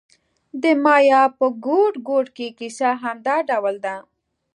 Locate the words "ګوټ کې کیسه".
2.07-2.89